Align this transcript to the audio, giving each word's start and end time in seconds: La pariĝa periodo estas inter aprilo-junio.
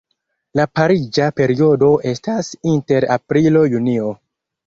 La 0.59 0.63
pariĝa 0.77 1.27
periodo 1.41 1.89
estas 2.13 2.49
inter 2.73 3.09
aprilo-junio. 3.19 4.09